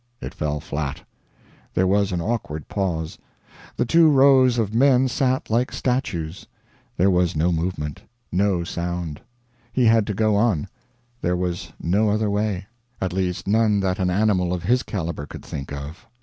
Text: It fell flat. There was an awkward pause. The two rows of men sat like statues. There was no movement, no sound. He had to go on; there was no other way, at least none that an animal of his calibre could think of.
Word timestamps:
It 0.19 0.33
fell 0.33 0.59
flat. 0.59 1.03
There 1.75 1.85
was 1.85 2.11
an 2.11 2.21
awkward 2.21 2.67
pause. 2.67 3.19
The 3.75 3.85
two 3.85 4.09
rows 4.09 4.57
of 4.57 4.73
men 4.73 5.07
sat 5.07 5.51
like 5.51 5.71
statues. 5.71 6.47
There 6.97 7.11
was 7.11 7.35
no 7.35 7.51
movement, 7.51 8.01
no 8.31 8.63
sound. 8.63 9.21
He 9.71 9.85
had 9.85 10.07
to 10.07 10.15
go 10.15 10.35
on; 10.35 10.67
there 11.21 11.37
was 11.37 11.71
no 11.79 12.09
other 12.09 12.31
way, 12.31 12.65
at 12.99 13.13
least 13.13 13.45
none 13.45 13.79
that 13.81 13.99
an 13.99 14.09
animal 14.09 14.53
of 14.53 14.63
his 14.63 14.81
calibre 14.81 15.27
could 15.27 15.45
think 15.45 15.71
of. 15.71 16.07